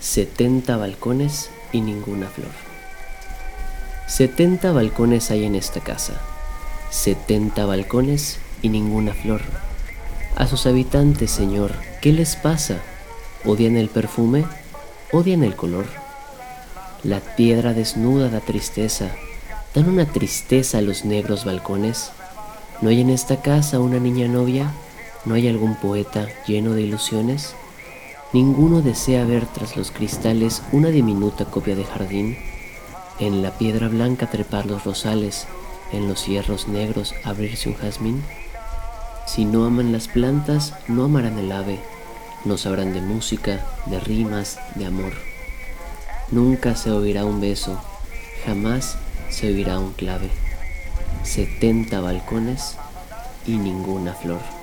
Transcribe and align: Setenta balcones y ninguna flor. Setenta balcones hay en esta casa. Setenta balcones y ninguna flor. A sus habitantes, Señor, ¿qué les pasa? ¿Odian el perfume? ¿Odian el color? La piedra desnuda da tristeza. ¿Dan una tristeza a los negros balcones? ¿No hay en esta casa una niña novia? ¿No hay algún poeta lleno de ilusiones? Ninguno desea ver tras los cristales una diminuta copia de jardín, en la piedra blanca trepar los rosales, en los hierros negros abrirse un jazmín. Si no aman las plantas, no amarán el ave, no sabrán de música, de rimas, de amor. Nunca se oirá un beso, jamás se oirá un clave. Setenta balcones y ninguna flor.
Setenta 0.00 0.78
balcones 0.78 1.50
y 1.72 1.82
ninguna 1.82 2.26
flor. 2.26 2.48
Setenta 4.06 4.72
balcones 4.72 5.30
hay 5.30 5.44
en 5.44 5.54
esta 5.54 5.80
casa. 5.80 6.14
Setenta 6.88 7.66
balcones 7.66 8.38
y 8.62 8.70
ninguna 8.70 9.12
flor. 9.12 9.42
A 10.36 10.46
sus 10.46 10.64
habitantes, 10.64 11.30
Señor, 11.30 11.72
¿qué 12.00 12.14
les 12.14 12.34
pasa? 12.36 12.78
¿Odian 13.44 13.76
el 13.76 13.90
perfume? 13.90 14.46
¿Odian 15.12 15.44
el 15.44 15.54
color? 15.54 15.84
La 17.02 17.20
piedra 17.20 17.74
desnuda 17.74 18.30
da 18.30 18.40
tristeza. 18.40 19.10
¿Dan 19.74 19.86
una 19.86 20.06
tristeza 20.06 20.78
a 20.78 20.82
los 20.82 21.04
negros 21.04 21.44
balcones? 21.44 22.10
¿No 22.80 22.88
hay 22.88 23.02
en 23.02 23.10
esta 23.10 23.42
casa 23.42 23.80
una 23.80 23.98
niña 23.98 24.28
novia? 24.28 24.72
¿No 25.26 25.34
hay 25.34 25.46
algún 25.46 25.74
poeta 25.74 26.26
lleno 26.46 26.72
de 26.72 26.80
ilusiones? 26.80 27.54
Ninguno 28.32 28.80
desea 28.80 29.24
ver 29.24 29.46
tras 29.46 29.76
los 29.76 29.90
cristales 29.90 30.62
una 30.70 30.90
diminuta 30.90 31.46
copia 31.46 31.74
de 31.74 31.84
jardín, 31.84 32.38
en 33.18 33.42
la 33.42 33.50
piedra 33.50 33.88
blanca 33.88 34.30
trepar 34.30 34.66
los 34.66 34.84
rosales, 34.84 35.48
en 35.92 36.08
los 36.08 36.26
hierros 36.26 36.68
negros 36.68 37.12
abrirse 37.24 37.68
un 37.68 37.74
jazmín. 37.74 38.22
Si 39.26 39.44
no 39.44 39.64
aman 39.64 39.90
las 39.90 40.06
plantas, 40.06 40.74
no 40.86 41.04
amarán 41.04 41.38
el 41.38 41.50
ave, 41.50 41.80
no 42.44 42.56
sabrán 42.56 42.92
de 42.92 43.00
música, 43.00 43.66
de 43.86 43.98
rimas, 43.98 44.60
de 44.76 44.86
amor. 44.86 45.12
Nunca 46.30 46.76
se 46.76 46.92
oirá 46.92 47.24
un 47.24 47.40
beso, 47.40 47.80
jamás 48.46 48.96
se 49.28 49.48
oirá 49.48 49.80
un 49.80 49.92
clave. 49.92 50.30
Setenta 51.24 52.00
balcones 52.00 52.76
y 53.44 53.56
ninguna 53.56 54.14
flor. 54.14 54.59